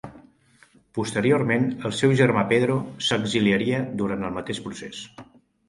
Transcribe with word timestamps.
Posteriorment 0.97 1.67
el 1.89 1.93
seu 1.99 2.15
germà 2.23 2.45
Pedro 2.53 2.79
s'exiliaria 3.11 3.85
durant 4.03 4.29
el 4.31 4.37
mateix 4.41 4.67
procés. 4.69 5.07